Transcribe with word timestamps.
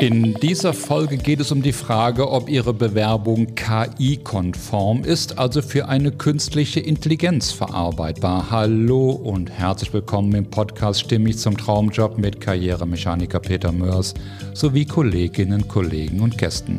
In 0.00 0.32
dieser 0.32 0.72
Folge 0.72 1.18
geht 1.18 1.40
es 1.40 1.52
um 1.52 1.60
die 1.60 1.74
Frage, 1.74 2.30
ob 2.30 2.48
Ihre 2.48 2.72
Bewerbung 2.72 3.54
KI-konform 3.54 5.04
ist, 5.04 5.38
also 5.38 5.60
für 5.60 5.88
eine 5.88 6.10
künstliche 6.10 6.80
Intelligenz 6.80 7.52
verarbeitbar. 7.52 8.50
Hallo 8.50 9.10
und 9.10 9.50
herzlich 9.50 9.92
willkommen 9.92 10.34
im 10.34 10.46
Podcast 10.46 11.00
Stimmig 11.02 11.36
zum 11.36 11.54
Traumjob 11.54 12.16
mit 12.16 12.40
Karrieremechaniker 12.40 13.40
Peter 13.40 13.72
Mörs 13.72 14.14
sowie 14.54 14.86
Kolleginnen, 14.86 15.68
Kollegen 15.68 16.20
und 16.20 16.38
Gästen. 16.38 16.78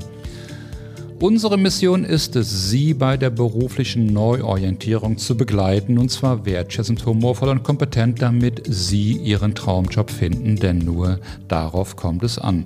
Unsere 1.22 1.56
Mission 1.56 2.04
ist 2.04 2.36
es, 2.36 2.72
Sie 2.72 2.96
bei 2.96 3.16
der 3.16 3.30
beruflichen 3.30 4.08
Neuorientierung 4.08 5.20
zu 5.20 5.38
begleiten, 5.38 6.00
und 6.00 6.10
zwar 6.10 6.48
wertschätzend, 6.48 7.06
humorvoll 7.06 7.50
und 7.50 7.62
kompetent, 7.62 8.24
damit 8.24 8.64
Sie 8.68 9.18
Ihren 9.18 9.54
Traumjob 9.54 10.10
finden, 10.10 10.56
denn 10.56 10.80
nur 10.80 11.20
darauf 11.48 11.96
kommt 11.96 12.24
es 12.24 12.40
an. 12.40 12.66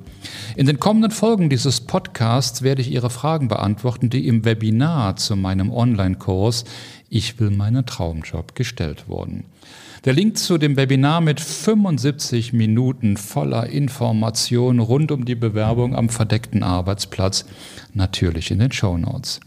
In 0.56 0.68
den 0.68 0.80
kommenden 0.80 1.12
Folgen 1.12 1.50
dieses 1.50 1.82
Podcasts 1.82 2.62
werde 2.62 2.82
ich 2.82 2.92
Ihre 2.92 3.10
Fragen 3.10 3.50
beantworten, 3.50 4.10
die 4.10 4.26
im 4.26 4.46
Webinar 4.46 5.18
zu 5.18 5.36
meinem 5.36 5.70
Online-Kurs 5.70 6.64
Ich 7.10 7.42
will 7.42 7.50
meinen 7.50 7.86
Traumjob 7.86 8.56
gestellt 8.56 9.10
wurden. 9.10 9.44
Der 10.06 10.14
Link 10.14 10.38
zu 10.38 10.60
dem 10.60 10.78
Webinar 10.78 11.20
mit 11.20 11.40
75 11.40 12.54
Minuten 12.54 13.18
voller 13.18 13.66
Informationen 13.72 14.78
rund 14.78 15.12
um 15.12 15.26
die 15.26 15.34
Bewerbung 15.34 15.96
am 15.96 16.10
verdeckten 16.10 16.62
Arbeitsplatz 16.62 17.46
natürlich 17.96 18.52
in 18.52 18.60
den 18.60 18.72
Show 18.72 19.00
Notes. 19.00 19.40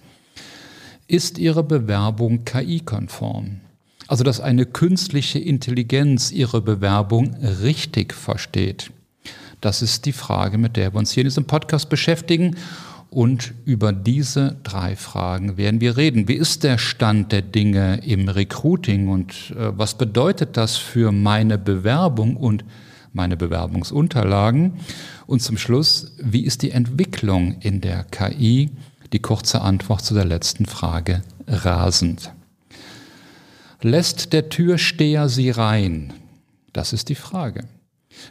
Ist 1.07 1.39
Ihre 1.39 1.63
Bewerbung 1.63 2.45
KI-konform? 2.45 3.61
Also, 4.09 4.25
dass 4.25 4.41
eine 4.41 4.67
künstliche 4.67 5.39
Intelligenz 5.39 6.33
Ihre 6.33 6.61
Bewerbung 6.61 7.37
richtig 7.63 8.13
versteht. 8.13 8.91
Das 9.61 9.81
ist 9.81 10.07
die 10.07 10.13
Frage, 10.13 10.59
mit 10.59 10.77
der 10.77 10.93
wir 10.93 10.99
uns 10.99 11.13
hier 11.13 11.21
in 11.21 11.29
diesem 11.29 11.45
Podcast 11.45 11.89
beschäftigen. 11.89 12.57
Und 13.11 13.55
über 13.65 13.93
diese 13.93 14.57
drei 14.63 14.95
Fragen 14.95 15.57
werden 15.57 15.81
wir 15.81 15.97
reden. 15.97 16.29
Wie 16.29 16.35
ist 16.35 16.63
der 16.63 16.77
Stand 16.77 17.33
der 17.33 17.41
Dinge 17.41 18.03
im 18.05 18.29
Recruiting 18.29 19.09
und 19.09 19.55
äh, 19.57 19.73
was 19.77 19.97
bedeutet 19.97 20.57
das 20.57 20.77
für 20.77 21.11
meine 21.11 21.57
Bewerbung 21.57 22.37
und 22.37 22.65
meine 23.15 23.37
Bewerbungsunterlagen? 23.37 24.75
Und 25.27 25.41
zum 25.41 25.57
Schluss, 25.57 26.13
wie 26.23 26.45
ist 26.45 26.63
die 26.63 26.71
Entwicklung 26.71 27.57
in 27.61 27.81
der 27.81 28.05
KI? 28.05 28.71
Die 29.15 29.21
kurze 29.21 29.63
Antwort 29.63 30.05
zu 30.05 30.13
der 30.13 30.27
letzten 30.27 30.67
Frage, 30.67 31.23
rasend. 31.47 32.31
Lässt 33.81 34.35
der 34.35 34.51
Türsteher 34.51 35.31
Sie 35.31 35.49
rein? 35.51 36.13
Das 36.75 36.93
ist 36.93 37.09
die 37.09 37.15
Frage. 37.15 37.65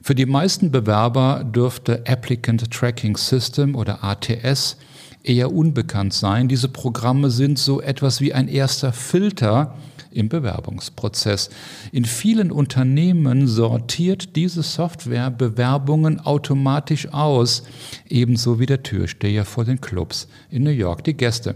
Für 0.02 0.16
die 0.16 0.26
meisten 0.26 0.72
Bewerber 0.72 1.44
dürfte 1.44 2.04
Applicant 2.08 2.72
Tracking 2.72 3.18
System 3.18 3.76
oder 3.76 4.04
ATS 4.04 4.78
eher 5.24 5.54
unbekannt 5.54 6.14
sein. 6.14 6.48
Diese 6.48 6.70
Programme 6.70 7.30
sind 7.30 7.60
so 7.60 7.82
etwas 7.82 8.22
wie 8.22 8.34
ein 8.34 8.48
erster 8.48 8.94
Filter 8.94 9.76
im 10.12 10.30
Bewerbungsprozess. 10.30 11.50
In 11.92 12.06
vielen 12.06 12.52
Unternehmen 12.52 13.48
sortiert 13.48 14.36
diese 14.36 14.64
Software 14.64 15.30
Bewerbungen 15.30 16.20
automatisch 16.20 17.14
aus, 17.14 17.64
ebenso 18.10 18.60
wie 18.60 18.66
der 18.66 18.84
Türsteher 18.84 19.46
vor 19.46 19.66
den 19.66 19.82
Clubs 19.82 20.28
in 20.50 20.64
New 20.64 20.72
York 20.72 21.04
die 21.04 21.14
Gäste. 21.14 21.56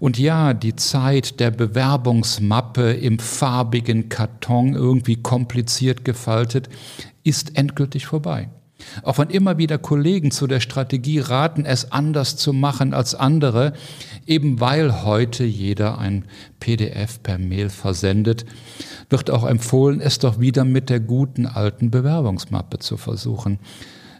Und 0.00 0.18
ja, 0.18 0.54
die 0.54 0.74
Zeit 0.74 1.38
der 1.38 1.52
Bewerbungsmappe 1.52 2.92
im 2.92 3.20
farbigen 3.20 4.08
Karton 4.08 4.74
irgendwie 4.74 5.16
kompliziert 5.16 6.04
gefaltet 6.04 6.68
ist 7.24 7.56
endgültig 7.56 8.06
vorbei. 8.06 8.48
Auch 9.02 9.18
wenn 9.18 9.30
immer 9.30 9.56
wieder 9.56 9.78
Kollegen 9.78 10.30
zu 10.30 10.46
der 10.46 10.60
Strategie 10.60 11.20
raten, 11.20 11.64
es 11.64 11.92
anders 11.92 12.36
zu 12.36 12.52
machen 12.52 12.92
als 12.92 13.14
andere, 13.14 13.72
eben 14.26 14.60
weil 14.60 15.04
heute 15.04 15.44
jeder 15.44 15.98
ein 15.98 16.24
PDF 16.60 17.22
per 17.22 17.38
Mail 17.38 17.70
versendet, 17.70 18.44
wird 19.10 19.30
auch 19.30 19.44
empfohlen, 19.44 20.00
es 20.00 20.18
doch 20.18 20.40
wieder 20.40 20.64
mit 20.64 20.90
der 20.90 21.00
guten 21.00 21.46
alten 21.46 21.90
Bewerbungsmappe 21.90 22.78
zu 22.78 22.96
versuchen. 22.96 23.58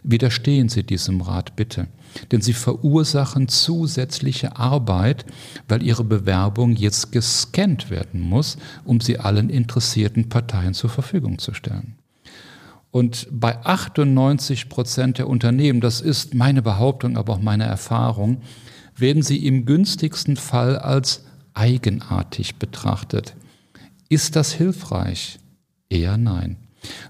Widerstehen 0.03 0.69
Sie 0.69 0.83
diesem 0.83 1.21
Rat 1.21 1.55
bitte, 1.55 1.87
denn 2.31 2.39
Sie 2.39 2.53
verursachen 2.53 3.47
zusätzliche 3.47 4.55
Arbeit, 4.55 5.25
weil 5.67 5.81
Ihre 5.81 6.03
Bewerbung 6.03 6.73
jetzt 6.73 7.11
gescannt 7.11 7.89
werden 7.89 8.21
muss, 8.21 8.57
um 8.83 9.01
sie 9.01 9.17
allen 9.17 9.49
interessierten 9.49 10.29
Parteien 10.29 10.75
zur 10.75 10.91
Verfügung 10.91 11.39
zu 11.39 11.55
stellen. 11.55 11.95
Und 12.95 13.27
bei 13.29 13.57
98 13.65 14.69
Prozent 14.69 15.17
der 15.17 15.27
Unternehmen, 15.27 15.81
das 15.81 15.99
ist 15.99 16.33
meine 16.33 16.61
Behauptung, 16.61 17.17
aber 17.17 17.33
auch 17.33 17.41
meine 17.41 17.65
Erfahrung, 17.65 18.37
werden 18.95 19.21
sie 19.21 19.45
im 19.45 19.65
günstigsten 19.65 20.37
Fall 20.37 20.79
als 20.79 21.25
eigenartig 21.53 22.55
betrachtet. 22.55 23.35
Ist 24.07 24.37
das 24.37 24.53
hilfreich? 24.53 25.39
Eher 25.89 26.17
nein. 26.17 26.55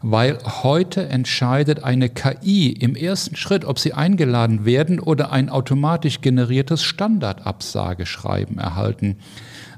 Weil 0.01 0.39
heute 0.63 1.07
entscheidet 1.07 1.83
eine 1.83 2.09
KI 2.09 2.71
im 2.71 2.95
ersten 2.95 3.35
Schritt, 3.35 3.63
ob 3.63 3.77
sie 3.77 3.93
eingeladen 3.93 4.65
werden 4.65 4.99
oder 4.99 5.31
ein 5.31 5.49
automatisch 5.51 6.21
generiertes 6.21 6.81
Standardabsageschreiben 6.81 8.57
erhalten. 8.57 9.17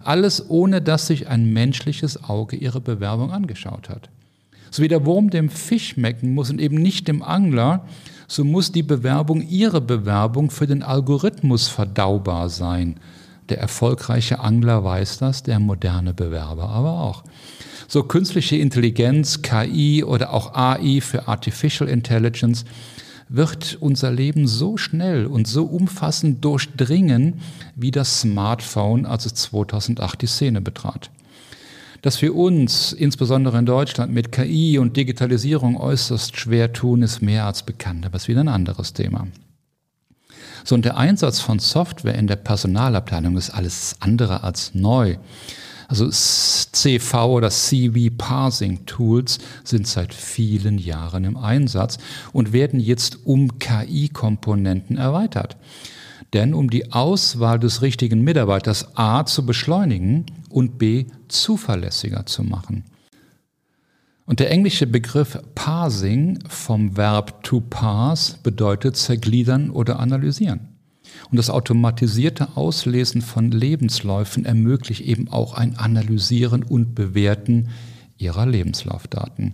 Alles 0.06 0.50
ohne 0.50 0.82
dass 0.82 1.08
sich 1.08 1.28
ein 1.28 1.52
menschliches 1.52 2.24
Auge 2.24 2.56
ihre 2.56 2.80
Bewerbung 2.80 3.30
angeschaut 3.30 3.90
hat. 3.90 4.10
So 4.72 4.84
wie 4.84 4.88
der 4.88 5.06
Wurm 5.06 5.30
dem 5.30 5.50
Fisch 5.50 5.90
schmecken 5.90 6.34
muss 6.34 6.50
und 6.50 6.60
eben 6.60 6.78
nicht 6.78 7.08
dem 7.08 7.24
Angler, 7.24 7.86
so 8.28 8.44
muss 8.44 8.72
die 8.72 8.84
Bewerbung, 8.84 9.42
ihre 9.42 9.82
Bewerbung 9.82 10.52
für 10.52 10.68
den 10.68 10.84
Algorithmus 10.84 11.68
verdaubar 11.68 12.50
sein. 12.50 12.96
Der 13.50 13.60
erfolgreiche 13.60 14.40
Angler 14.40 14.84
weiß 14.84 15.20
das, 15.20 15.44
der 15.44 15.60
moderne 15.60 16.14
Bewerber 16.14 16.68
aber 16.70 17.00
auch. 17.02 17.24
So 17.88 18.04
künstliche 18.04 18.58
Intelligenz, 18.58 19.42
KI 19.42 20.04
oder 20.04 20.34
auch 20.34 20.54
AI 20.54 21.00
für 21.00 21.30
Artificial 21.30 21.90
Intelligence 21.90 22.66
wird 23.30 23.78
unser 23.80 24.12
Leben 24.12 24.48
so 24.48 24.76
schnell 24.76 25.26
und 25.26 25.48
so 25.48 25.66
umfassend 25.66 26.44
durchdringen, 26.44 27.36
wie 27.76 27.92
das 27.92 28.22
Smartphone, 28.22 29.06
als 29.06 29.26
es 29.26 29.36
2008 29.36 30.22
die 30.22 30.28
Szene 30.28 30.62
betrat 30.62 31.10
dass 32.02 32.22
wir 32.22 32.36
uns, 32.36 32.94
insbesondere 32.94 33.58
in 33.58 33.66
Deutschland, 33.66 34.14
mit 34.14 34.32
KI 34.32 34.78
und 34.78 34.98
Digitalisierung 34.98 35.78
äußerst 35.78 36.38
schwer 36.38 36.74
tun, 36.74 37.02
ist 37.02 37.22
mehr 37.22 37.46
als 37.46 37.64
bekannt, 37.64 38.06
aber 38.06 38.16
ist 38.16 38.28
wieder 38.28 38.42
ein 38.42 38.48
anderes 38.48 38.94
Thema. 38.94 39.28
So, 40.64 40.76
und 40.76 40.86
der 40.86 40.98
Einsatz 40.98 41.40
von 41.40 41.60
Software 41.60 42.16
in 42.16 42.28
der 42.28 42.36
Personalabteilung 42.36 43.38
ist 43.38 43.52
alles 43.52 43.96
andere 44.00 44.44
als 44.44 44.74
neu. 44.74 45.18
Also 45.88 46.10
CV 46.10 47.28
oder 47.28 47.50
CV 47.50 48.14
Parsing 48.18 48.86
Tools 48.86 49.40
sind 49.64 49.88
seit 49.88 50.14
vielen 50.14 50.78
Jahren 50.78 51.24
im 51.24 51.38
Einsatz 51.38 51.98
und 52.34 52.52
werden 52.52 52.82
jetzt 52.82 53.26
um 53.26 53.58
KI-Komponenten 53.60 54.98
erweitert. 54.98 55.56
Denn 56.34 56.54
um 56.54 56.70
die 56.70 56.92
Auswahl 56.92 57.60
des 57.60 57.82
richtigen 57.82 58.22
Mitarbeiters 58.22 58.98
A 58.98 59.26
zu 59.26 59.46
beschleunigen 59.46 60.26
und 60.50 60.78
B 60.78 61.06
zuverlässiger 61.28 62.26
zu 62.26 62.44
machen. 62.44 62.84
Und 64.26 64.42
der 64.42 64.52
englische 64.52 64.88
Begriff 64.88 65.40
Parsing 65.56 66.40
vom 66.50 66.98
Verb 66.98 67.44
to 67.44 67.62
parse 67.62 68.36
bedeutet 68.44 68.98
zergliedern 68.98 69.70
oder 69.70 70.00
analysieren. 70.00 70.68
Und 71.32 71.38
das 71.38 71.50
automatisierte 71.50 72.58
Auslesen 72.58 73.22
von 73.22 73.52
Lebensläufen 73.52 74.44
ermöglicht 74.44 75.02
eben 75.02 75.30
auch 75.30 75.54
ein 75.54 75.78
Analysieren 75.78 76.64
und 76.64 76.94
Bewerten 76.94 77.70
ihrer 78.18 78.46
Lebenslaufdaten. 78.46 79.54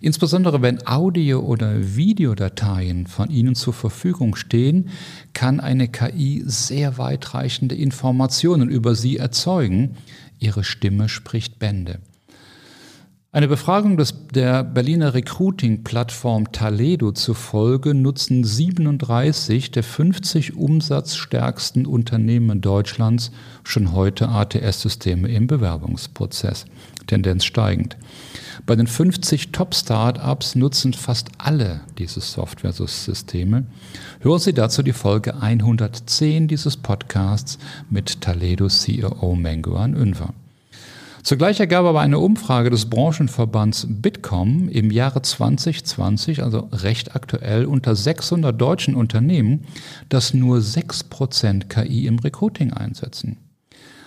Insbesondere 0.00 0.62
wenn 0.62 0.86
Audio- 0.86 1.40
oder 1.40 1.96
Videodateien 1.96 3.06
von 3.06 3.30
Ihnen 3.30 3.54
zur 3.54 3.72
Verfügung 3.72 4.36
stehen, 4.36 4.90
kann 5.32 5.60
eine 5.60 5.88
KI 5.88 6.42
sehr 6.46 6.98
weitreichende 6.98 7.74
Informationen 7.74 8.68
über 8.68 8.94
Sie 8.94 9.16
erzeugen. 9.16 9.96
Ihre 10.38 10.64
Stimme 10.64 11.08
spricht 11.08 11.58
Bände. 11.58 12.00
Eine 13.34 13.48
Befragung 13.48 13.96
des, 13.96 14.12
der 14.34 14.62
Berliner 14.62 15.14
Recruiting-Plattform 15.14 16.52
Taledo 16.52 17.12
zufolge 17.12 17.94
nutzen 17.94 18.44
37 18.44 19.70
der 19.70 19.82
50 19.82 20.54
umsatzstärksten 20.54 21.86
Unternehmen 21.86 22.60
Deutschlands 22.60 23.32
schon 23.64 23.92
heute 23.92 24.28
ATS-Systeme 24.28 25.28
im 25.28 25.46
Bewerbungsprozess. 25.46 26.66
Tendenz 27.06 27.46
steigend. 27.46 27.96
Bei 28.66 28.76
den 28.76 28.86
50 28.86 29.50
Top-Startups 29.50 30.54
nutzen 30.54 30.92
fast 30.92 31.30
alle 31.38 31.80
diese 31.96 32.20
Software-Systeme. 32.20 33.64
Hören 34.20 34.40
Sie 34.40 34.52
dazu 34.52 34.82
die 34.82 34.92
Folge 34.92 35.40
110 35.40 36.48
dieses 36.48 36.76
Podcasts 36.76 37.58
mit 37.88 38.20
Taledo 38.20 38.68
CEO 38.68 39.34
Menguan 39.36 39.94
Unver. 39.94 40.34
Zugleich 41.22 41.60
ergab 41.60 41.84
aber 41.84 42.00
eine 42.00 42.18
Umfrage 42.18 42.68
des 42.68 42.86
Branchenverbands 42.86 43.86
Bitkom 43.88 44.68
im 44.68 44.90
Jahre 44.90 45.22
2020, 45.22 46.42
also 46.42 46.68
recht 46.72 47.14
aktuell, 47.14 47.64
unter 47.64 47.94
600 47.94 48.60
deutschen 48.60 48.96
Unternehmen, 48.96 49.64
dass 50.08 50.34
nur 50.34 50.58
6% 50.58 51.68
KI 51.68 52.06
im 52.06 52.18
Recruiting 52.18 52.72
einsetzen. 52.72 53.36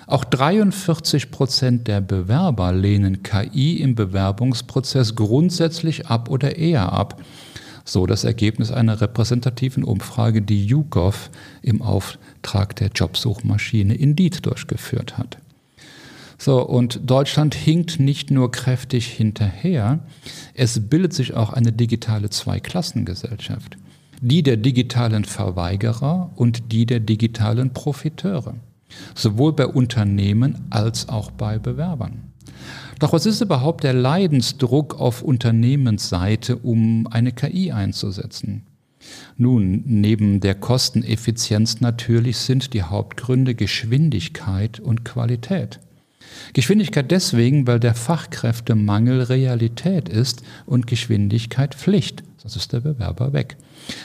Auch 0.07 0.25
43 0.25 1.31
Prozent 1.31 1.87
der 1.87 2.01
Bewerber 2.01 2.73
lehnen 2.73 3.23
KI 3.23 3.77
im 3.81 3.95
Bewerbungsprozess 3.95 5.15
grundsätzlich 5.15 6.07
ab 6.07 6.29
oder 6.29 6.57
eher 6.57 6.91
ab. 6.91 7.21
So 7.85 8.05
das 8.05 8.25
Ergebnis 8.25 8.71
einer 8.71 8.99
repräsentativen 8.99 9.85
Umfrage, 9.85 10.41
die 10.41 10.65
YouGov 10.65 11.29
im 11.61 11.81
Auftrag 11.81 12.75
der 12.75 12.89
Jobsuchmaschine 12.89 13.95
Indeed 13.95 14.45
durchgeführt 14.45 15.17
hat. 15.17 15.37
So, 16.37 16.61
und 16.61 16.99
Deutschland 17.09 17.55
hinkt 17.55 17.99
nicht 17.99 18.29
nur 18.31 18.51
kräftig 18.51 19.07
hinterher, 19.07 19.99
es 20.53 20.89
bildet 20.89 21.13
sich 21.13 21.33
auch 21.33 21.53
eine 21.53 21.71
digitale 21.71 22.29
Zweiklassengesellschaft. 22.29 23.77
Die 24.21 24.43
der 24.43 24.57
digitalen 24.57 25.25
Verweigerer 25.25 26.31
und 26.35 26.71
die 26.71 26.85
der 26.85 26.99
digitalen 26.99 27.71
Profiteure. 27.71 28.55
Sowohl 29.13 29.53
bei 29.53 29.67
Unternehmen 29.67 30.65
als 30.69 31.09
auch 31.09 31.31
bei 31.31 31.59
Bewerbern. 31.59 32.31
Doch 32.99 33.11
was 33.11 33.25
ist 33.25 33.41
überhaupt 33.41 33.83
der 33.83 33.93
Leidensdruck 33.93 34.99
auf 34.99 35.21
Unternehmensseite, 35.21 36.57
um 36.57 37.07
eine 37.07 37.33
KI 37.33 37.71
einzusetzen? 37.71 38.63
Nun, 39.37 39.83
neben 39.85 40.39
der 40.39 40.55
Kosteneffizienz 40.55 41.81
natürlich 41.81 42.37
sind 42.37 42.73
die 42.73 42.83
Hauptgründe 42.83 43.53
Geschwindigkeit 43.53 44.79
und 44.79 45.03
Qualität. 45.03 45.79
Geschwindigkeit 46.53 47.11
deswegen, 47.11 47.67
weil 47.67 47.79
der 47.79 47.95
Fachkräftemangel 47.95 49.21
Realität 49.23 50.09
ist 50.09 50.43
und 50.65 50.87
Geschwindigkeit 50.87 51.75
Pflicht. 51.75 52.23
Sonst 52.37 52.55
ist 52.55 52.73
der 52.73 52.81
Bewerber 52.81 53.33
weg. 53.33 53.57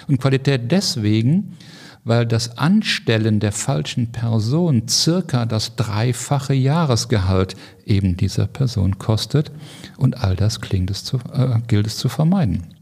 Und 0.08 0.20
Qualität 0.20 0.72
deswegen, 0.72 1.56
weil 2.04 2.26
das 2.26 2.56
Anstellen 2.58 3.40
der 3.40 3.52
falschen 3.52 4.12
Person 4.12 4.88
circa 4.88 5.44
das 5.46 5.76
dreifache 5.76 6.54
Jahresgehalt 6.54 7.54
eben 7.84 8.16
dieser 8.16 8.46
Person 8.46 8.98
kostet. 8.98 9.52
Und 9.96 10.16
all 10.22 10.36
das 10.36 10.60
es 10.90 11.04
zu, 11.04 11.18
äh, 11.32 11.60
gilt 11.66 11.86
es 11.86 11.98
zu 11.98 12.08
vermeiden. 12.08 12.74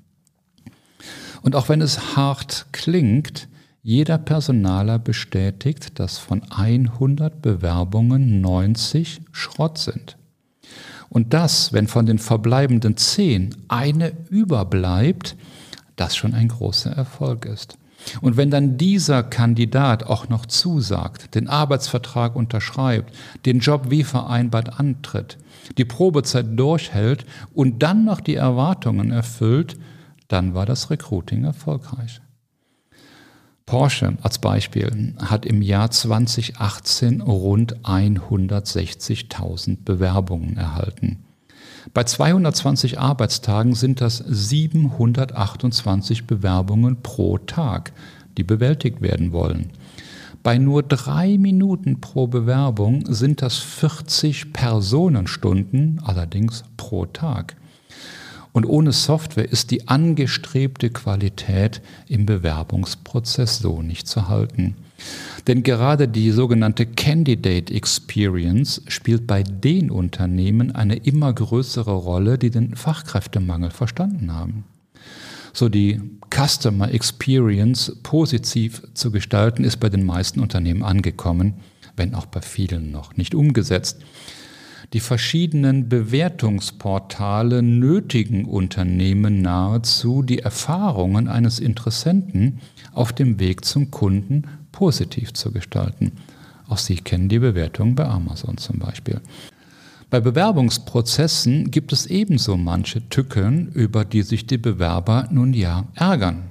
Und 1.43 1.57
auch 1.57 1.69
wenn 1.69 1.81
es 1.81 2.17
hart 2.17 2.67
klingt, 2.73 3.49
jeder 3.89 4.19
Personaler 4.19 4.99
bestätigt, 4.99 5.99
dass 5.99 6.19
von 6.19 6.43
100 6.51 7.41
Bewerbungen 7.41 8.43
90 8.43 9.23
Schrott 9.33 9.79
sind. 9.79 10.19
Und 11.09 11.33
das, 11.33 11.73
wenn 11.73 11.89
von 11.89 12.05
den 12.05 12.19
verbleibenden 12.19 12.99
10 12.99 13.57
eine 13.69 14.13
überbleibt, 14.29 15.37
das 15.97 16.17
schon 16.17 16.35
ein 16.35 16.49
großer 16.49 16.91
Erfolg 16.91 17.47
ist. 17.47 17.79
Und 18.21 18.37
wenn 18.37 18.51
dann 18.51 18.77
dieser 18.77 19.23
Kandidat 19.23 20.05
auch 20.05 20.29
noch 20.29 20.45
zusagt, 20.45 21.35
den 21.35 21.49
Arbeitsvertrag 21.49 22.37
unterschreibt, 22.37 23.15
den 23.47 23.61
Job 23.61 23.87
wie 23.89 24.05
vereinbart 24.05 24.79
antritt, 24.79 25.39
die 25.79 25.87
Probezeit 25.87 26.59
durchhält 26.59 27.25
und 27.55 27.83
dann 27.83 28.05
noch 28.05 28.21
die 28.21 28.35
Erwartungen 28.35 29.13
erfüllt, 29.13 29.79
dann 30.29 30.53
war 30.53 30.67
das 30.67 30.91
Recruiting 30.91 31.45
erfolgreich. 31.45 32.21
Porsche 33.69 34.17
als 34.23 34.39
Beispiel 34.39 35.13
hat 35.19 35.45
im 35.45 35.61
Jahr 35.61 35.91
2018 35.91 37.21
rund 37.21 37.77
160.000 37.81 39.85
Bewerbungen 39.85 40.57
erhalten. 40.57 41.19
Bei 41.93 42.05
220 42.05 42.99
Arbeitstagen 42.99 43.75
sind 43.75 44.01
das 44.01 44.25
728 44.27 46.27
Bewerbungen 46.27 47.03
pro 47.03 47.37
Tag, 47.37 47.93
die 48.39 48.45
bewältigt 48.45 49.03
werden 49.03 49.33
wollen. 49.33 49.69
Bei 50.43 50.57
nur 50.57 50.83
drei 50.83 51.37
Minuten 51.37 52.01
pro 52.01 52.27
Bewerbung 52.27 53.05
sind 53.13 53.43
das 53.43 53.59
40 53.59 54.55
Personenstunden, 54.55 56.01
allerdings 56.03 56.65
pro 56.79 57.05
Tag. 57.05 57.57
Und 58.59 58.67
ohne 58.67 58.91
Software 58.91 59.49
ist 59.49 59.71
die 59.71 59.87
angestrebte 59.87 60.91
Qualität 60.91 61.81
im 62.09 62.27
Bewerbungsprozess 62.27 63.61
so 63.61 63.83
nicht 63.83 64.09
zu 64.09 64.27
halten. 64.27 64.75
Denn 65.47 65.63
gerade 65.63 66.09
die 66.09 66.33
sogenannte 66.33 66.85
Candidate 66.85 67.73
Experience 67.73 68.83
spielt 68.89 69.29
bei 69.29 69.45
den 69.45 69.93
Unternehmen 69.93 70.75
eine 70.75 70.97
immer 70.97 71.33
größere 71.33 71.93
Rolle, 71.93 72.37
die 72.37 72.51
den 72.51 72.75
Fachkräftemangel 72.75 73.71
verstanden 73.71 74.35
haben. 74.35 74.65
So 75.53 75.69
die 75.69 76.01
Customer 76.29 76.93
Experience 76.93 77.97
positiv 78.03 78.83
zu 78.93 79.13
gestalten, 79.13 79.63
ist 79.63 79.77
bei 79.77 79.89
den 79.89 80.05
meisten 80.05 80.41
Unternehmen 80.41 80.83
angekommen, 80.83 81.55
wenn 81.95 82.13
auch 82.17 82.27
bei 82.27 82.41
vielen 82.41 82.91
noch 82.91 83.17
nicht 83.17 83.37
umgesetzt. 83.37 84.01
Die 84.95 85.01
verschiedenen 85.01 85.91
Bewertungsportale 85.91 87.63
nötigen 87.63 88.47
Unternehmen 88.47 89.43
nahezu, 89.43 90.23
die 90.23 90.39
Erfahrungen 90.39 91.29
eines 91.29 91.59
Interessenten 91.59 92.61
auf 92.95 93.13
dem 93.13 93.39
Weg 93.39 93.67
zum 93.67 93.91
Kunden 93.91 94.45
positiv 94.73 95.35
zu 95.35 95.53
gestalten. 95.53 96.13
Auch 96.69 96.79
Sie 96.79 96.97
kennen 96.97 97.29
die 97.29 97.39
Bewertungen 97.39 97.95
bei 97.97 98.07
Amazon 98.07 98.57
zum 98.57 98.79
Beispiel. 98.79 99.21
Bei 100.09 100.21
Bewerbungsprozessen 100.21 101.71
gibt 101.71 101.93
es 101.93 102.07
ebenso 102.07 102.57
manche 102.57 103.07
Tücken, 103.11 103.69
über 103.73 104.07
die 104.07 104.23
sich 104.23 104.47
die 104.47 104.57
Bewerber 104.57 105.29
nun 105.31 105.53
ja 105.53 105.85
ärgern. 105.95 106.45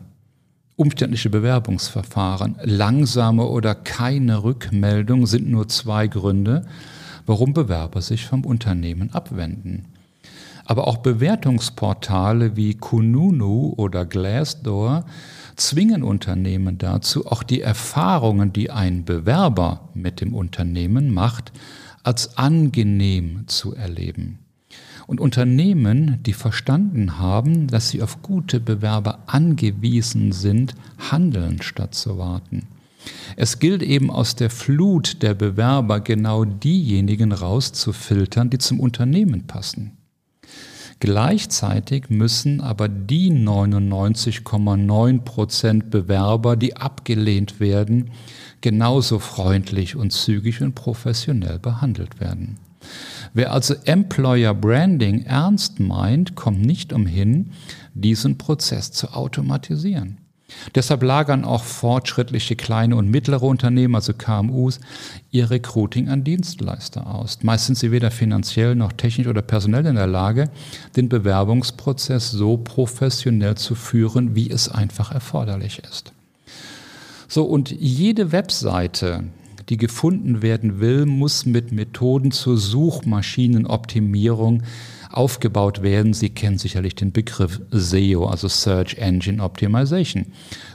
Umständliche 0.76 1.32
Bewerbungsverfahren, 1.32 2.58
langsame 2.62 3.48
oder 3.48 3.74
keine 3.74 4.44
Rückmeldung 4.44 5.26
sind 5.26 5.50
nur 5.50 5.68
zwei 5.68 6.06
Gründe, 6.06 6.68
warum 7.28 7.54
Bewerber 7.54 8.02
sich 8.02 8.26
vom 8.26 8.44
Unternehmen 8.46 9.14
abwenden. 9.14 9.86
Aber 10.66 10.88
auch 10.88 10.98
Bewertungsportale 10.98 12.56
wie 12.56 12.74
Kununu 12.74 13.74
oder 13.78 14.06
Glassdoor 14.06 15.06
zwingen 15.56 16.04
Unternehmen 16.04 16.78
dazu, 16.78 17.28
auch 17.28 17.44
die 17.44 17.62
Erfahrungen, 17.62 18.52
die 18.52 18.72
ein 18.72 19.06
Bewerber 19.06 19.90
mit 19.94 20.20
dem 20.20 20.34
Unternehmen 20.34 21.14
macht, 21.14 21.52
als 22.04 22.38
angenehm 22.38 23.48
zu 23.48 23.76
erleben. 23.76 24.40
Und 25.08 25.22
Unternehmen, 25.22 26.22
die 26.24 26.34
verstanden 26.34 27.18
haben, 27.18 27.68
dass 27.68 27.90
sie 27.90 28.02
auf 28.02 28.22
gute 28.22 28.60
Bewerber 28.60 29.20
angewiesen 29.28 30.34
sind, 30.34 30.76
handeln 31.12 31.62
statt 31.62 31.96
zu 31.96 32.18
warten. 32.18 32.68
Es 33.36 33.60
gilt 33.60 33.84
eben 33.84 34.10
aus 34.10 34.36
der 34.36 34.50
Flut 34.50 35.22
der 35.22 35.34
Bewerber 35.34 36.00
genau 36.00 36.46
diejenigen 36.46 37.32
rauszufiltern, 37.32 38.50
die 38.50 38.58
zum 38.58 38.80
Unternehmen 38.80 39.48
passen. 39.48 39.98
Gleichzeitig 41.00 42.10
müssen 42.10 42.60
aber 42.60 42.90
die 42.90 43.32
99,9 43.32 45.22
Prozent 45.22 45.92
Bewerber, 45.92 46.56
die 46.56 46.76
abgelehnt 46.76 47.60
werden, 47.60 48.10
genauso 48.62 49.20
freundlich 49.20 49.96
und 49.96 50.12
zügig 50.12 50.62
und 50.62 50.74
professionell 50.74 51.60
behandelt 51.60 52.20
werden. 52.20 52.58
Wer 53.34 53.52
also 53.52 53.76
Employer 53.86 54.56
Branding 54.56 55.24
ernst 55.24 55.80
meint, 55.80 56.36
kommt 56.36 56.62
nicht 56.62 56.94
umhin, 56.94 57.52
diesen 57.94 58.40
Prozess 58.40 58.92
zu 58.92 59.14
automatisieren. 59.14 60.18
Deshalb 60.76 61.04
lagern 61.04 61.44
auch 61.44 61.64
fortschrittliche 61.64 62.56
kleine 62.56 62.96
und 62.96 63.10
mittlere 63.10 63.44
Unternehmen, 63.44 63.96
also 63.96 64.14
KMUs, 64.14 64.80
ihr 65.30 65.50
Recruiting 65.50 66.08
an 66.08 66.24
Dienstleister 66.24 67.08
aus. 67.08 67.40
Meist 67.44 67.66
sind 67.66 67.78
sie 67.78 67.92
weder 67.92 68.12
finanziell 68.12 68.76
noch 68.76 68.94
technisch 68.94 69.28
oder 69.28 69.42
personell 69.42 69.86
in 69.86 69.96
der 69.96 70.08
Lage, 70.08 70.50
den 70.96 71.10
Bewerbungsprozess 71.10 72.32
so 72.32 72.58
professionell 72.58 73.56
zu 73.56 73.76
führen, 73.76 74.36
wie 74.36 74.50
es 74.50 74.70
einfach 74.70 75.12
erforderlich 75.12 75.80
ist. 75.80 76.14
So, 77.28 77.44
und 77.44 77.72
jede 77.72 78.32
Webseite, 78.32 79.26
die 79.70 79.78
gefunden 79.78 80.42
werden 80.42 80.80
will, 80.80 81.06
muss 81.06 81.46
mit 81.46 81.72
Methoden 81.72 82.32
zur 82.32 82.58
Suchmaschinenoptimierung 82.58 84.64
aufgebaut 85.12 85.82
werden. 85.82 86.14
Sie 86.14 86.30
kennen 86.30 86.58
sicherlich 86.58 86.96
den 86.96 87.12
Begriff 87.12 87.62
SEO, 87.72 88.28
also 88.28 88.48
Search 88.48 88.96
Engine 88.96 89.44
Optimization. 89.44 90.28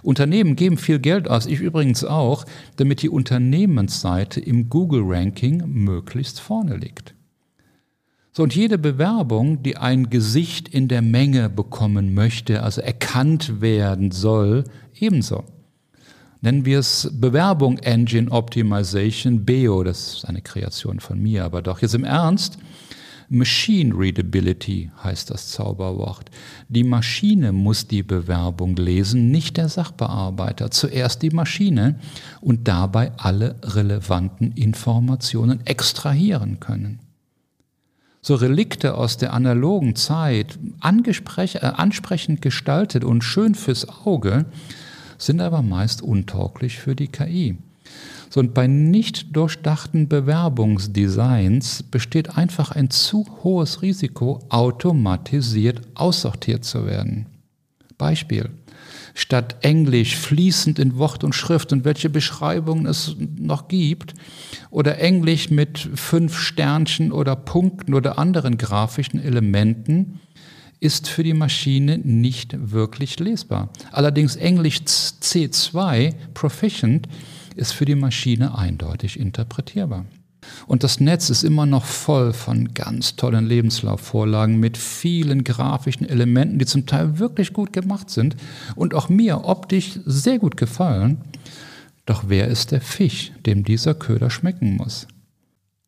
Unternehmen 0.02 0.56
geben 0.56 0.76
viel 0.76 0.98
Geld 0.98 1.28
aus, 1.28 1.46
ich 1.46 1.60
übrigens 1.60 2.04
auch, 2.04 2.44
damit 2.76 3.02
die 3.02 3.08
Unternehmensseite 3.08 4.40
im 4.40 4.68
Google-Ranking 4.68 5.64
möglichst 5.66 6.40
vorne 6.40 6.76
liegt. 6.76 7.14
So, 8.34 8.42
und 8.42 8.54
jede 8.54 8.78
Bewerbung, 8.78 9.62
die 9.62 9.76
ein 9.76 10.08
Gesicht 10.08 10.68
in 10.68 10.88
der 10.88 11.02
Menge 11.02 11.50
bekommen 11.50 12.14
möchte, 12.14 12.62
also 12.62 12.80
erkannt 12.80 13.60
werden 13.60 14.10
soll, 14.10 14.64
ebenso. 14.98 15.44
Nennen 16.42 16.64
wir 16.64 16.80
es 16.80 17.08
Bewerbung 17.12 17.78
Engine 17.78 18.28
Optimization, 18.28 19.44
BEO, 19.44 19.84
das 19.84 20.14
ist 20.14 20.24
eine 20.24 20.42
Kreation 20.42 20.98
von 20.98 21.20
mir, 21.22 21.44
aber 21.44 21.62
doch 21.62 21.80
jetzt 21.80 21.94
im 21.94 22.02
Ernst, 22.02 22.58
Machine 23.28 23.94
Readability 23.96 24.90
heißt 25.04 25.30
das 25.30 25.48
Zauberwort. 25.48 26.30
Die 26.68 26.82
Maschine 26.82 27.52
muss 27.52 27.86
die 27.86 28.02
Bewerbung 28.02 28.74
lesen, 28.74 29.30
nicht 29.30 29.56
der 29.56 29.68
Sachbearbeiter. 29.68 30.72
Zuerst 30.72 31.22
die 31.22 31.30
Maschine 31.30 32.00
und 32.40 32.66
dabei 32.66 33.12
alle 33.16 33.54
relevanten 33.62 34.50
Informationen 34.52 35.64
extrahieren 35.64 36.58
können. 36.58 36.98
So 38.20 38.34
Relikte 38.34 38.96
aus 38.96 39.16
der 39.16 39.32
analogen 39.32 39.94
Zeit, 39.94 40.58
äh, 40.80 40.80
ansprechend 40.80 42.42
gestaltet 42.42 43.04
und 43.04 43.22
schön 43.22 43.54
fürs 43.54 43.88
Auge, 43.88 44.46
sind 45.22 45.40
aber 45.40 45.62
meist 45.62 46.02
untauglich 46.02 46.78
für 46.78 46.96
die 46.96 47.08
KI. 47.08 47.56
So, 48.30 48.40
und 48.40 48.54
bei 48.54 48.66
nicht 48.66 49.36
durchdachten 49.36 50.08
Bewerbungsdesigns 50.08 51.82
besteht 51.82 52.36
einfach 52.36 52.70
ein 52.70 52.88
zu 52.88 53.26
hohes 53.42 53.82
Risiko, 53.82 54.40
automatisiert 54.48 55.82
aussortiert 55.94 56.64
zu 56.64 56.86
werden. 56.86 57.26
Beispiel. 57.98 58.48
Statt 59.14 59.56
Englisch 59.60 60.16
fließend 60.16 60.78
in 60.78 60.96
Wort 60.96 61.22
und 61.22 61.34
Schrift 61.34 61.74
und 61.74 61.84
welche 61.84 62.08
Beschreibungen 62.08 62.86
es 62.86 63.14
noch 63.36 63.68
gibt, 63.68 64.14
oder 64.70 64.98
Englisch 64.98 65.50
mit 65.50 65.78
fünf 65.94 66.38
Sternchen 66.38 67.12
oder 67.12 67.36
Punkten 67.36 67.92
oder 67.92 68.18
anderen 68.18 68.56
grafischen 68.56 69.20
Elementen, 69.20 70.20
ist 70.82 71.08
für 71.08 71.22
die 71.22 71.32
Maschine 71.32 71.98
nicht 71.98 72.72
wirklich 72.72 73.20
lesbar. 73.20 73.70
Allerdings 73.92 74.34
Englisch 74.34 74.80
C2 74.80 76.12
Proficient 76.34 77.08
ist 77.54 77.72
für 77.72 77.84
die 77.84 77.94
Maschine 77.94 78.58
eindeutig 78.58 79.20
interpretierbar. 79.20 80.06
Und 80.66 80.82
das 80.82 80.98
Netz 80.98 81.30
ist 81.30 81.44
immer 81.44 81.66
noch 81.66 81.84
voll 81.84 82.32
von 82.32 82.74
ganz 82.74 83.14
tollen 83.14 83.46
Lebenslaufvorlagen 83.46 84.58
mit 84.58 84.76
vielen 84.76 85.44
grafischen 85.44 86.08
Elementen, 86.08 86.58
die 86.58 86.66
zum 86.66 86.84
Teil 86.84 87.20
wirklich 87.20 87.52
gut 87.52 87.72
gemacht 87.72 88.10
sind 88.10 88.34
und 88.74 88.92
auch 88.92 89.08
mir 89.08 89.44
optisch 89.44 90.00
sehr 90.04 90.40
gut 90.40 90.56
gefallen. 90.56 91.18
Doch 92.06 92.24
wer 92.26 92.48
ist 92.48 92.72
der 92.72 92.80
Fisch, 92.80 93.30
dem 93.46 93.62
dieser 93.62 93.94
Köder 93.94 94.30
schmecken 94.30 94.76
muss? 94.76 95.06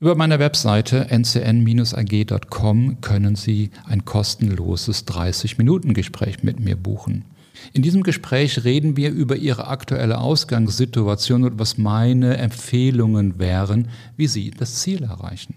Über 0.01 0.17
meine 0.17 0.41
Webseite 0.41 1.07
ncn-ag.com 1.09 3.01
können 3.01 3.37
Sie 3.37 3.71
ein 3.85 4.05
kostenloses 4.05 5.07
30-Minuten-Gespräch 5.07 6.43
mit 6.43 6.59
mir 6.59 6.77
buchen. 6.77 7.25
In 7.73 7.83
diesem 7.83 8.03
Gespräch 8.03 8.65
reden 8.65 8.97
wir 8.97 9.13
über 9.13 9.37
Ihre 9.37 9.69
aktuelle 9.69 10.19
Ausgangssituation 10.19 11.45
und 11.45 11.61
was 11.61 11.79
meine 11.79 12.37
Empfehlungen 12.39 13.39
wären, 13.39 13.89
wie 14.17 14.27
Sie 14.27 14.51
das 14.51 14.81
Ziel 14.81 15.05
erreichen. 15.05 15.55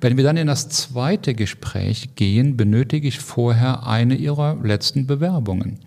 Wenn 0.00 0.16
wir 0.16 0.22
dann 0.22 0.36
in 0.36 0.46
das 0.46 0.68
zweite 0.68 1.34
Gespräch 1.34 2.14
gehen, 2.14 2.56
benötige 2.56 3.08
ich 3.08 3.18
vorher 3.18 3.84
eine 3.84 4.14
Ihrer 4.14 4.56
letzten 4.62 5.08
Bewerbungen. 5.08 5.80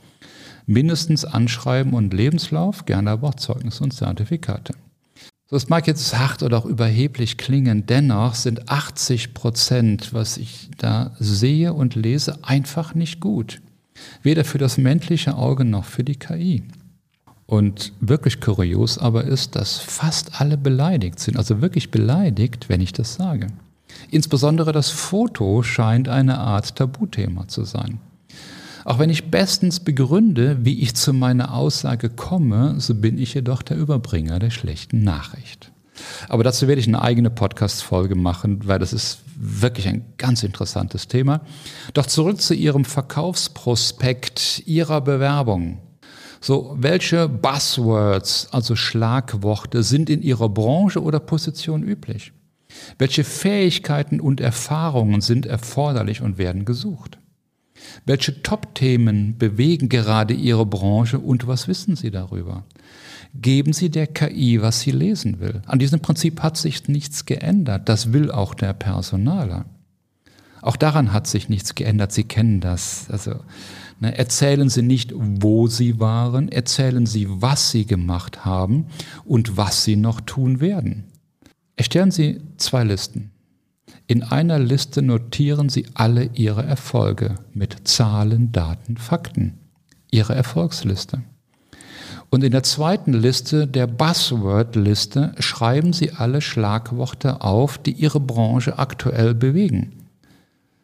Mindestens 0.65 1.24
Anschreiben 1.24 1.93
und 1.93 2.13
Lebenslauf, 2.13 2.86
gerne 2.86 3.12
aber 3.12 3.29
auch 3.29 3.36
Zeugnis 3.36 3.79
und 3.79 3.93
Zertifikate. 3.93 4.74
Das 5.53 5.69
mag 5.69 5.86
jetzt 5.86 6.17
hart 6.17 6.41
oder 6.41 6.57
auch 6.57 6.65
überheblich 6.65 7.38
klingen, 7.38 7.86
dennoch 7.86 8.33
sind 8.33 8.72
80 8.72 9.36
Prozent, 9.36 10.12
was 10.12 10.38
ich 10.38 10.72
da 10.79 11.12
sehe 11.19 11.74
und 11.75 11.93
lese, 11.93 12.39
einfach 12.41 12.95
nicht 12.95 13.19
gut. 13.19 13.62
Weder 14.24 14.45
für 14.45 14.57
das 14.57 14.79
menschliche 14.79 15.36
Auge 15.36 15.63
noch 15.63 15.86
für 15.86 16.03
die 16.03 16.15
KI. 16.15 16.63
Und 17.45 17.93
wirklich 18.00 18.41
kurios 18.41 18.98
aber 18.98 19.25
ist, 19.25 19.55
dass 19.55 19.77
fast 19.77 20.41
alle 20.41 20.57
beleidigt 20.57 21.19
sind, 21.19 21.38
also 21.38 21.62
wirklich 21.62 21.91
beleidigt, 21.91 22.67
wenn 22.67 22.81
ich 22.81 22.91
das 22.91 23.13
sage. 23.13 23.45
Insbesondere 24.10 24.72
das 24.72 24.89
Foto 24.89 25.62
scheint 25.62 26.10
eine 26.10 26.39
Art 26.39 26.75
Tabuthema 26.77 27.48
zu 27.48 27.63
sein. 27.63 28.00
Auch 28.85 28.99
wenn 28.99 29.09
ich 29.09 29.31
bestens 29.31 29.79
begründe, 29.79 30.57
wie 30.61 30.81
ich 30.81 30.95
zu 30.95 31.13
meiner 31.13 31.53
Aussage 31.53 32.09
komme, 32.09 32.75
so 32.79 32.95
bin 32.95 33.17
ich 33.17 33.33
jedoch 33.33 33.61
der 33.61 33.77
Überbringer 33.77 34.39
der 34.39 34.49
schlechten 34.49 35.03
Nachricht. 35.03 35.71
Aber 36.27 36.43
dazu 36.43 36.67
werde 36.67 36.81
ich 36.81 36.87
eine 36.87 37.01
eigene 37.01 37.29
Podcast-Folge 37.29 38.15
machen, 38.15 38.67
weil 38.67 38.79
das 38.79 38.93
ist 38.93 39.19
wirklich 39.35 39.87
ein 39.87 40.05
ganz 40.17 40.43
interessantes 40.43 41.07
Thema. 41.07 41.41
Doch 41.93 42.05
zurück 42.05 42.41
zu 42.41 42.53
Ihrem 42.53 42.85
Verkaufsprospekt, 42.85 44.63
Ihrer 44.65 45.01
Bewerbung. 45.01 45.79
So, 46.41 46.75
welche 46.77 47.29
Buzzwords, 47.29 48.49
also 48.51 48.75
Schlagworte, 48.75 49.81
sind 49.83 50.09
in 50.09 50.21
Ihrer 50.21 50.49
Branche 50.49 51.01
oder 51.01 51.19
Position 51.19 51.83
üblich? 51.83 52.33
Welche 52.97 53.23
Fähigkeiten 53.23 54.19
und 54.19 54.41
Erfahrungen 54.41 55.21
sind 55.21 55.45
erforderlich 55.45 56.21
und 56.21 56.37
werden 56.37 56.65
gesucht? 56.65 57.17
Welche 58.05 58.41
Top-Themen 58.43 59.37
bewegen 59.37 59.89
gerade 59.89 60.33
Ihre 60.33 60.65
Branche 60.65 61.19
und 61.19 61.47
was 61.47 61.67
wissen 61.67 61.95
Sie 61.95 62.11
darüber? 62.11 62.65
Geben 63.33 63.73
Sie 63.73 63.89
der 63.89 64.07
KI, 64.07 64.61
was 64.61 64.81
sie 64.81 64.91
lesen 64.91 65.39
will. 65.39 65.61
An 65.65 65.79
diesem 65.79 65.99
Prinzip 66.01 66.41
hat 66.43 66.55
sich 66.55 66.87
nichts 66.87 67.25
geändert. 67.25 67.89
Das 67.89 68.13
will 68.13 68.31
auch 68.31 68.53
der 68.53 68.73
Personaler. 68.73 69.65
Auch 70.61 70.77
daran 70.77 71.11
hat 71.11 71.27
sich 71.27 71.49
nichts 71.49 71.75
geändert. 71.75 72.13
Sie 72.13 72.23
kennen 72.23 72.61
das. 72.61 73.07
Also, 73.09 73.35
ne, 73.99 74.17
erzählen 74.17 74.69
Sie 74.69 74.81
nicht, 74.81 75.11
wo 75.15 75.67
Sie 75.67 75.99
waren, 75.99 76.47
erzählen 76.47 77.05
Sie, 77.05 77.27
was 77.29 77.71
Sie 77.71 77.85
gemacht 77.85 78.45
haben 78.45 78.85
und 79.25 79.57
was 79.57 79.83
Sie 79.83 79.97
noch 79.97 80.21
tun 80.21 80.61
werden. 80.61 81.03
Erstellen 81.75 82.11
Sie 82.11 82.39
zwei 82.57 82.83
Listen. 82.85 83.32
In 84.05 84.22
einer 84.22 84.60
Liste 84.60 85.01
notieren 85.01 85.69
Sie 85.69 85.86
alle 85.93 86.29
Ihre 86.33 86.63
Erfolge 86.63 87.36
mit 87.53 87.88
Zahlen, 87.88 88.51
Daten, 88.51 88.98
Fakten. 88.98 89.60
Ihre 90.12 90.36
Erfolgsliste. 90.36 91.22
Und 92.29 92.43
in 92.43 92.51
der 92.51 92.63
zweiten 92.63 93.13
Liste, 93.13 93.65
der 93.65 93.88
Buzzword-Liste, 93.88 95.33
schreiben 95.39 95.93
Sie 95.93 96.12
alle 96.12 96.41
Schlagworte 96.41 97.41
auf, 97.41 97.77
die 97.77 97.93
Ihre 97.93 98.19
Branche 98.19 98.77
aktuell 98.77 99.33
bewegen. 99.33 99.93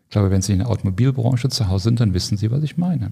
Ich 0.05 0.11
glaube, 0.11 0.31
wenn 0.31 0.41
Sie 0.41 0.53
in 0.53 0.59
der 0.59 0.69
Automobilbranche 0.69 1.49
zu 1.49 1.67
Hause 1.67 1.85
sind, 1.85 1.99
dann 1.99 2.13
wissen 2.13 2.38
Sie, 2.38 2.49
was 2.51 2.63
ich 2.63 2.77
meine. 2.77 3.11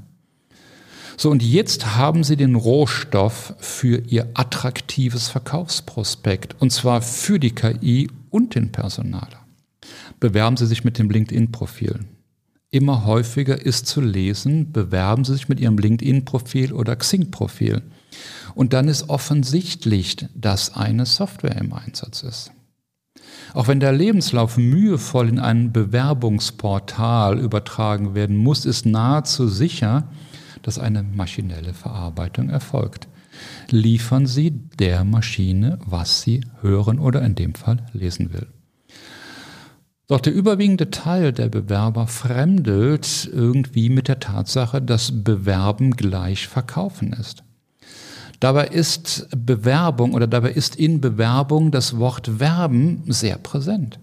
So, 1.17 1.29
und 1.29 1.43
jetzt 1.43 1.97
haben 1.97 2.23
Sie 2.23 2.37
den 2.37 2.55
Rohstoff 2.55 3.55
für 3.59 4.03
Ihr 4.07 4.29
attraktives 4.35 5.27
Verkaufsprospekt, 5.27 6.55
und 6.59 6.71
zwar 6.71 7.01
für 7.01 7.39
die 7.39 7.51
KI 7.51 8.09
und 8.29 8.55
den 8.55 8.71
Personaler 8.71 9.46
bewerben 10.19 10.57
Sie 10.57 10.65
sich 10.65 10.83
mit 10.83 10.97
dem 10.97 11.09
LinkedIn-Profil. 11.09 11.99
Immer 12.69 13.05
häufiger 13.05 13.61
ist 13.61 13.87
zu 13.87 14.01
lesen, 14.01 14.71
bewerben 14.71 15.23
Sie 15.23 15.33
sich 15.33 15.47
mit 15.47 15.59
Ihrem 15.59 15.77
LinkedIn-Profil 15.77 16.73
oder 16.73 16.95
Xing-Profil. 16.95 17.81
Und 18.55 18.73
dann 18.73 18.87
ist 18.87 19.09
offensichtlich, 19.09 20.17
dass 20.35 20.75
eine 20.75 21.05
Software 21.05 21.57
im 21.57 21.73
Einsatz 21.73 22.23
ist. 22.23 22.51
Auch 23.53 23.67
wenn 23.67 23.79
der 23.79 23.93
Lebenslauf 23.93 24.57
mühevoll 24.57 25.29
in 25.29 25.39
ein 25.39 25.71
Bewerbungsportal 25.71 27.39
übertragen 27.39 28.13
werden 28.13 28.35
muss, 28.35 28.65
ist 28.65 28.85
nahezu 28.85 29.47
sicher, 29.47 30.09
dass 30.61 30.79
eine 30.79 31.03
maschinelle 31.03 31.73
Verarbeitung 31.73 32.49
erfolgt. 32.49 33.07
Liefern 33.69 34.25
Sie 34.25 34.51
der 34.51 35.03
Maschine, 35.03 35.79
was 35.85 36.21
sie 36.21 36.41
hören 36.61 36.99
oder 36.99 37.21
in 37.21 37.35
dem 37.35 37.53
Fall 37.55 37.85
lesen 37.93 38.33
will. 38.33 38.47
Doch 40.07 40.21
der 40.21 40.33
überwiegende 40.33 40.89
Teil 40.89 41.33
der 41.33 41.49
Bewerber 41.49 42.07
fremdelt 42.07 43.29
irgendwie 43.31 43.89
mit 43.89 44.07
der 44.07 44.21
Tatsache, 44.21 44.81
dass 44.81 45.23
Bewerben 45.23 45.91
gleich 45.91 46.47
Verkaufen 46.47 47.11
ist. 47.11 47.43
Dabei 48.39 48.67
ist 48.67 49.27
Bewerbung 49.35 50.13
oder 50.13 50.27
dabei 50.27 50.51
ist 50.51 50.77
in 50.77 51.01
Bewerbung 51.01 51.71
das 51.71 51.97
Wort 51.97 52.39
Werben 52.39 53.03
sehr 53.07 53.37
präsent. 53.37 53.99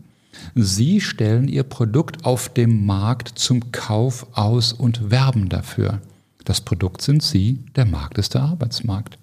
Sie 0.55 1.01
stellen 1.01 1.49
Ihr 1.49 1.63
Produkt 1.63 2.27
auf 2.27 2.49
dem 2.53 2.85
Markt 2.85 3.39
zum 3.39 3.73
Kauf 3.73 4.27
aus 4.33 4.73
und 4.73 5.11
werben 5.11 5.49
dafür. 5.49 6.01
Das 6.45 6.61
Produkt 6.61 7.01
sind 7.01 7.23
Sie, 7.23 7.65
der 7.77 7.87
Markt 7.87 8.19
ist 8.19 8.35
der 8.35 8.43
Arbeitsmarkt. 8.43 9.17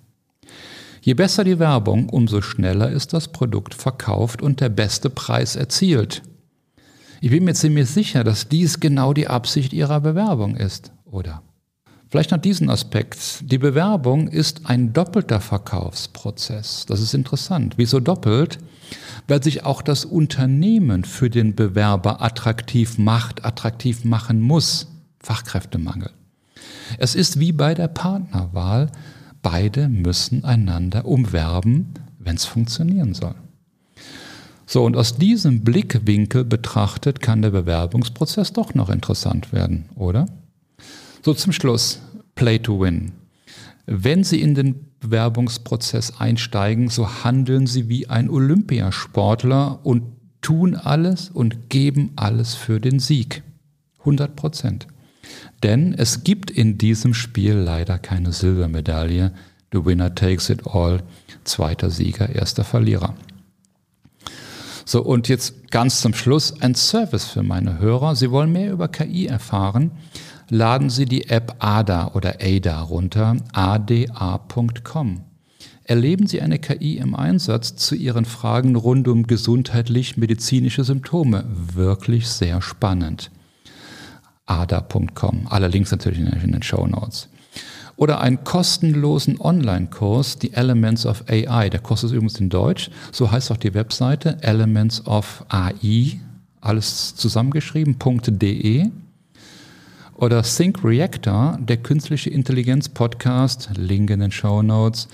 Je 1.02 1.14
besser 1.14 1.44
die 1.44 1.60
Werbung, 1.60 2.10
umso 2.10 2.42
schneller 2.42 2.90
ist 2.90 3.14
das 3.14 3.28
Produkt 3.28 3.76
verkauft 3.76 4.42
und 4.42 4.62
der 4.62 4.70
beste 4.70 5.10
Preis 5.10 5.56
erzielt. 5.56 6.24
Ich 7.24 7.30
bin 7.30 7.44
mir 7.44 7.54
ziemlich 7.54 7.88
sicher, 7.88 8.24
dass 8.24 8.50
dies 8.50 8.80
genau 8.80 9.14
die 9.14 9.28
Absicht 9.28 9.74
Ihrer 9.74 10.00
Bewerbung 10.02 10.56
ist, 10.56 10.92
oder? 11.06 11.44
Vielleicht 12.10 12.32
noch 12.32 12.40
diesen 12.40 12.72
Aspekt. 12.72 13.44
Die 13.52 13.60
Bewerbung 13.60 14.28
ist 14.28 14.66
ein 14.66 14.92
doppelter 14.92 15.40
Verkaufsprozess. 15.40 16.88
Das 16.88 17.00
ist 17.00 17.14
interessant. 17.14 17.76
Wieso 17.78 18.00
doppelt? 18.00 18.58
Weil 19.28 19.44
sich 19.44 19.64
auch 19.64 19.84
das 19.84 20.04
Unternehmen 20.04 21.04
für 21.04 21.30
den 21.30 21.54
Bewerber 21.54 22.24
attraktiv 22.24 22.98
macht, 22.98 23.46
attraktiv 23.46 24.04
machen 24.04 24.42
muss. 24.42 24.88
Fachkräftemangel. 25.20 26.10
Es 26.98 27.14
ist 27.14 27.40
wie 27.40 27.52
bei 27.52 27.76
der 27.76 27.88
Partnerwahl. 27.88 28.92
Beide 29.44 29.90
müssen 29.90 30.44
einander 30.44 31.06
umwerben, 31.06 31.94
wenn 32.18 32.36
es 32.36 32.46
funktionieren 32.46 33.14
soll. 33.14 33.36
So, 34.72 34.86
und 34.86 34.96
aus 34.96 35.18
diesem 35.18 35.66
Blickwinkel 35.66 36.46
betrachtet 36.46 37.20
kann 37.20 37.42
der 37.42 37.50
Bewerbungsprozess 37.50 38.54
doch 38.54 38.74
noch 38.74 38.90
interessant 38.90 39.52
werden, 39.52 39.90
oder? 39.96 40.28
So 41.26 41.34
zum 41.34 41.52
Schluss, 41.52 42.00
Play 42.36 42.58
to 42.58 42.80
Win. 42.80 43.12
Wenn 43.86 44.24
Sie 44.24 44.40
in 44.40 44.56
den 44.56 44.86
Bewerbungsprozess 45.02 46.22
einsteigen, 46.22 46.88
so 46.88 47.26
handeln 47.26 47.68
Sie 47.68 47.90
wie 47.90 48.08
ein 48.08 48.30
Olympiasportler 48.30 49.86
und 49.86 50.04
tun 50.40 50.76
alles 50.76 51.30
und 51.30 51.70
geben 51.70 52.12
alles 52.16 52.56
für 52.56 52.80
den 52.80 53.00
Sieg. 53.00 53.44
100 54.00 54.38
Prozent. 54.38 54.88
Denn 55.64 55.94
es 55.94 56.24
gibt 56.24 56.50
in 56.50 56.78
diesem 56.78 57.14
Spiel 57.14 57.56
leider 57.56 58.00
keine 58.00 58.32
Silbermedaille. 58.32 59.34
The 59.74 59.84
winner 59.84 60.16
takes 60.16 60.50
it 60.50 60.66
all. 60.66 61.04
Zweiter 61.44 61.90
Sieger, 61.90 62.30
erster 62.30 62.64
Verlierer. 62.64 63.16
So, 64.86 65.02
und 65.02 65.28
jetzt 65.28 65.72
ganz 65.72 66.02
zum 66.02 66.14
Schluss 66.14 66.62
ein 66.62 66.76
Service 66.76 67.26
für 67.26 67.44
meine 67.44 67.80
Hörer. 67.80 68.16
Sie 68.16 68.32
wollen 68.32 68.52
mehr 68.52 68.72
über 68.72 68.88
KI 68.88 69.28
erfahren 69.28 69.92
laden 70.52 70.90
Sie 70.90 71.06
die 71.06 71.30
App 71.30 71.56
ADA 71.60 72.12
oder 72.14 72.36
ADA 72.42 72.82
runter, 72.82 73.38
ada.com. 73.54 75.22
Erleben 75.86 76.28
Sie 76.28 76.42
eine 76.42 76.60
KI 76.60 76.98
im 76.98 77.16
Einsatz 77.16 77.76
zu 77.78 77.96
Ihren 77.96 78.26
Fragen 78.26 78.76
rund 78.76 79.08
um 79.08 79.26
gesundheitlich-medizinische 79.26 80.84
Symptome. 80.84 81.46
Wirklich 81.48 82.28
sehr 82.28 82.62
spannend. 82.62 83.32
ada.com. 84.46 85.48
Alle 85.50 85.70
Links 85.70 85.92
natürlich 85.92 86.20
in 86.20 86.52
den 86.52 86.64
Show 86.64 86.86
Notes. 86.86 87.30
Oder 87.96 88.22
einen 88.22 88.44
kostenlosen 88.44 89.40
Online-Kurs, 89.40 90.40
die 90.40 90.54
Elements 90.54 91.06
of 91.06 91.26
AI. 91.28 91.70
Der 91.70 91.80
Kurs 91.80 92.04
ist 92.04 92.12
übrigens 92.12 92.40
in 92.40 92.50
Deutsch. 92.50 92.90
So 93.12 93.32
heißt 93.32 93.52
auch 93.52 93.58
die 93.58 93.74
Webseite 93.74 94.38
Elements 94.42 95.06
of 95.06 95.46
AI. 95.50 96.20
Alles 96.62 97.16
zusammengeschrieben.de 97.16 98.90
oder 100.22 100.44
Think 100.44 100.84
Reactor, 100.84 101.58
der 101.60 101.78
künstliche 101.78 102.30
Intelligenz 102.30 102.88
Podcast, 102.90 103.72
Link 103.76 104.12
in 104.12 104.20
den 104.20 104.32
Show 104.32 104.62
Notes 104.62 105.08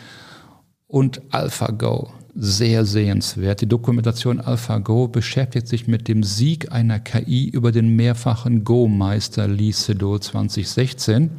und 0.88 1.22
AlphaGo. 1.31 2.12
Sehr 2.36 2.86
sehenswert. 2.86 3.62
Die 3.62 3.69
Dokumentation 3.69 4.41
AlphaGo 4.41 5.07
beschäftigt 5.07 5.69
sich 5.69 5.88
mit 5.88 6.10
dem 6.10 6.24
Sieg 6.24 6.74
einer 6.74 7.00
KI 7.00 7.48
über 7.48 7.72
den 7.72 7.96
mehrfachen 7.96 8.65
Go-Meister 8.65 9.48
Lee 9.48 9.72
Sedol 9.72 10.19
2016 10.19 11.31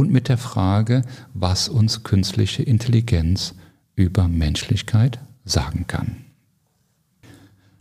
und 0.00 0.10
mit 0.10 0.28
der 0.30 0.38
Frage, 0.38 1.02
was 1.34 1.68
uns 1.68 2.04
künstliche 2.04 2.62
Intelligenz 2.62 3.54
über 3.96 4.28
Menschlichkeit 4.28 5.18
sagen 5.44 5.84
kann. 5.86 6.24